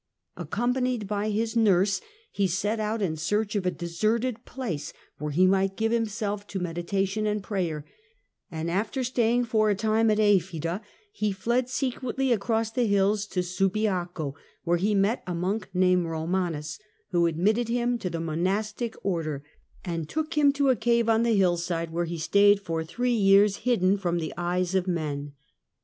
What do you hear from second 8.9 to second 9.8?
staying for a